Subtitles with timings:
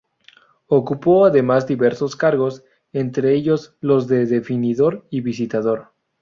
[0.65, 5.89] Ocupó, además, diversos cargos, entre ellos los de definidor y visitador.